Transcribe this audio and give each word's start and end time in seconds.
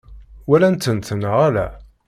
Walan-tent 0.49 1.09
neɣ 1.19 1.33
ala? 1.47 1.67